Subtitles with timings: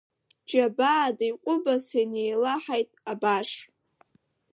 [0.49, 3.49] Џьабаада иҟәыбаса инеилаҳаит абааш.